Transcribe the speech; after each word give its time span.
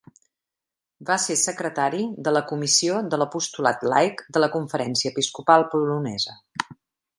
Va 1.09 1.17
ser 1.25 1.35
secretari 1.41 1.99
de 2.29 2.33
la 2.33 2.41
comissió 2.53 2.97
de 3.13 3.21
l'apostolat 3.23 3.87
laic 3.93 4.25
de 4.39 4.43
la 4.45 4.49
Conferència 4.57 5.15
Episcopal 5.15 5.71
Polonesa. 5.75 6.39